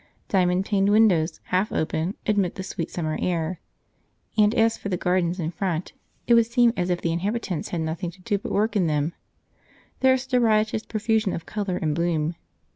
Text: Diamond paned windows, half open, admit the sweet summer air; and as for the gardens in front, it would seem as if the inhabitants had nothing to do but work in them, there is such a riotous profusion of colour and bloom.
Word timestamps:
Diamond 0.29 0.65
paned 0.65 0.89
windows, 0.89 1.39
half 1.53 1.71
open, 1.71 2.15
admit 2.25 2.55
the 2.55 2.63
sweet 2.63 2.89
summer 2.89 3.19
air; 3.21 3.59
and 4.35 4.55
as 4.55 4.75
for 4.75 4.89
the 4.89 4.97
gardens 4.97 5.39
in 5.39 5.51
front, 5.51 5.93
it 6.25 6.33
would 6.33 6.47
seem 6.47 6.73
as 6.75 6.89
if 6.89 7.01
the 7.01 7.11
inhabitants 7.13 7.69
had 7.69 7.81
nothing 7.81 8.09
to 8.09 8.21
do 8.21 8.39
but 8.39 8.51
work 8.51 8.75
in 8.75 8.87
them, 8.87 9.13
there 9.99 10.15
is 10.15 10.23
such 10.23 10.33
a 10.33 10.39
riotous 10.39 10.83
profusion 10.83 11.33
of 11.33 11.45
colour 11.45 11.77
and 11.77 11.93
bloom. 11.93 12.33